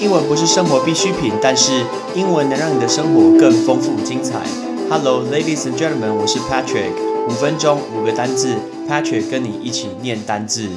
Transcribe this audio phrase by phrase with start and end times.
[0.00, 1.84] 英文不是生活必需品，但是
[2.14, 4.40] 英文能让你的生活更丰富精彩。
[4.88, 6.92] Hello, ladies and gentlemen，我是 Patrick。
[7.28, 8.56] 五分钟五个单字
[8.88, 10.70] ，Patrick 跟你一起念单字。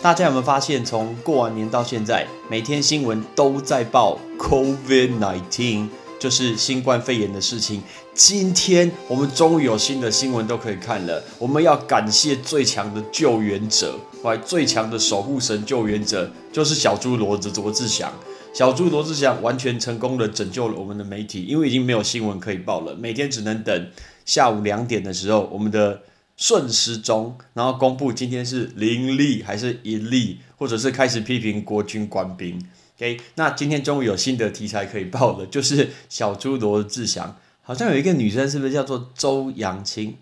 [0.00, 7.82] 大家有没有发现，从过完年到现在，每天新闻都在报 COVID-19，就是新冠肺炎的事情。
[8.14, 11.22] 今天我们终于有新的新闻都可以看了。
[11.38, 18.10] 我们要感谢最强的救援者，来最强的守护神救援者，就是小猪罗子罗志祥。
[18.52, 23.90] 小猪罗志祥完全成功的拯救了我们的媒体，因为已经没有新闻可以报了，每天只能等
[24.26, 26.02] 下午两点的时候，我们的
[26.36, 32.60] 顺时钟，然后公布今天是零例还是一例，或者是开始批评国军官兵。
[32.98, 40.16] OK，那今天终于有新的题材可以报了，就是小猪罗志祥，好像有一个女生是不是叫做周扬青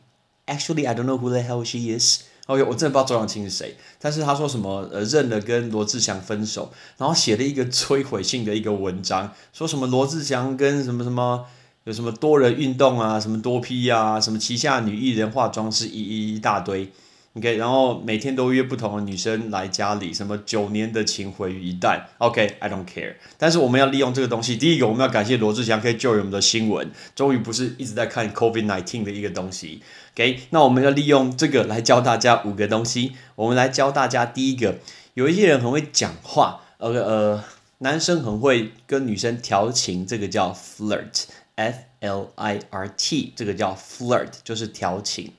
[0.46, 2.22] ？Actually, I don't know who the hell she is.
[2.48, 11.44] OK，我真的不知道周扬青是谁，但是他说什么呃认了跟罗志祥分手，然后写了一个摧毁性的一个文章，说什么罗志祥跟什么什么
[11.84, 16.90] 有什么多人运动啊，什么多批啊，什么旗下女艺人化妆师一一一大堆
[17.34, 29.82] ，OK，然后每天都约不同的女生来家里，什么九年的情毁于一旦，OK，I don't care，但是我们要利用这个东西，第一个我们要感谢罗志祥可以救我们的新闻，终于不是一直在看 COVID-19 的一个东西。
[30.14, 33.12] OK，那我们要利用这个来教大家五个东西。
[33.36, 34.78] 我们来教大家第一个，
[35.14, 37.44] 有一些人很会讲话，呃呃，
[37.78, 45.32] 男生很会跟女生调情，这个叫 flirt，f l i r t，这个叫 flirt，就是调情。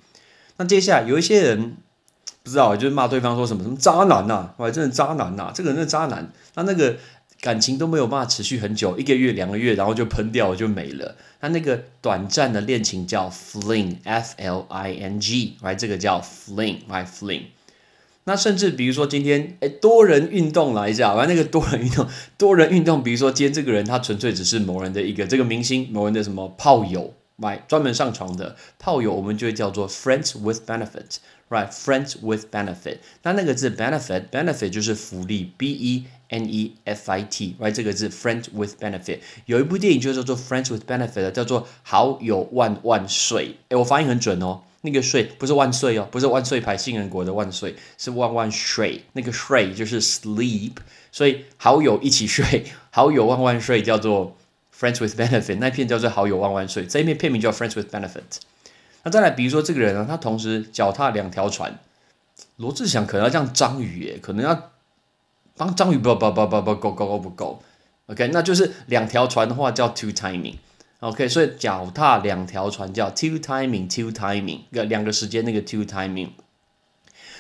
[0.59, 1.77] 那接下来有一些人
[2.43, 6.31] 不知道，就是骂对方说什么什么渣男呐，哇，真的渣男呐，这个人是渣男。
[6.53, 6.97] 那那个。
[7.41, 11.15] 感情都没有办法持续很久，一个月、两个月，然后就喷掉了，就没了。
[11.39, 15.73] 他那个短暂的恋情叫 fling，f l i n g，right？
[15.73, 17.43] 这个叫 fling，my fling。
[18.25, 22.05] 那甚至比如说今天，哎，多人运动来一下，完那个多人运动，
[22.37, 27.61] 多人运动，比如说今天这个人他纯粹只是某人的一个这个明星，某人的什么炮友，right？
[27.67, 32.97] 专门上床的炮友，我们就会叫做 friends with benefit，right？friends with benefit。
[33.23, 36.05] 那那个字 benefit，benefit 就是福利，b e。
[36.31, 39.17] N E F I T，right 这个字，friends with benefit。
[39.47, 43.55] 有一部电影就叫做 Friends with Benefit，叫做好友万万岁。
[43.69, 49.05] 哎，我发音很准哦，那个岁不是万岁哦，不是万岁牌杏仁国的万岁，是万万岁。
[49.13, 50.73] 那个睡就是 sleep，
[51.11, 54.37] 所以好友一起睡，好友万万岁叫做
[54.79, 55.57] Friends with Benefit。
[55.57, 58.39] 那片叫做好友万万岁，这一片片名叫 Friends with Benefit。
[59.03, 61.79] 那再来，比如说这个人呢，他同时脚踏两条船，
[62.57, 64.71] 罗志祥可能要这样章鱼耶，可能要。
[65.57, 67.61] 帮章鱼不不不不不够够够不够
[68.07, 76.29] ，OK，那就是两条船的话叫 two timing，OK，所以脚踏两条船叫 two timing，two timing，个两个时间那个 two timing。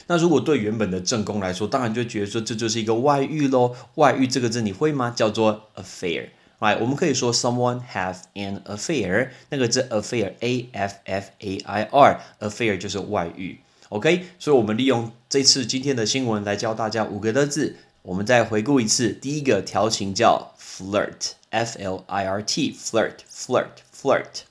[0.07, 3.73] 那如果对原本的正宫来说，当然就觉得说这就是一个外遇喽。
[3.95, 5.13] 外遇这个字你会吗？
[5.15, 6.27] 叫做 affair
[6.60, 6.78] affair，right？
[6.80, 13.60] 我们可以说 someone have an affair，那个字 affair，a f f a i r，affair 就是外遇，
[13.90, 14.24] OK？
[14.38, 17.76] 所以我们利用这次今天的新闻来教大家五个的字。
[18.02, 24.42] 我们再回顾一次，第一个调情叫 flirt，f l i r t，flirt，flirt，flirt。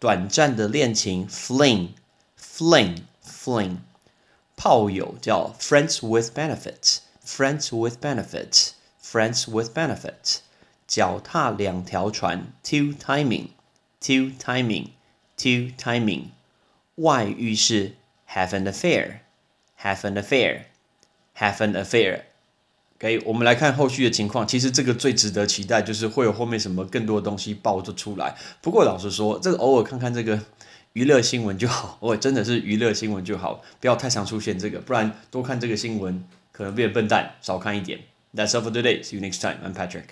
[0.00, 3.76] 短暂的恋情 fling，fling，fling。
[4.56, 10.40] 炮友叫 friends with benefits，friends with benefits，friends with benefits。
[10.86, 16.24] 脚踏两条船 two timing，two timing，two timing。
[16.96, 17.94] 外遇是
[18.28, 24.46] have an affair，have an affair，have an affair。OK，我们来看后续的情况。
[24.46, 28.36] 其实这个最值得期待，就是会有后面什么更多的东西爆着出来。
[28.60, 30.38] 不过老实说，这个偶尔看看这个
[30.92, 36.22] 娱乐新闻就好，偶尔真的是娱乐新闻就好，不要太常出现这个，不然多看这个新闻
[36.52, 38.00] 可能变笨蛋，少看一点。
[38.34, 39.02] That's all for today.
[39.02, 39.56] See you next time.
[39.64, 40.08] I'm Patrick.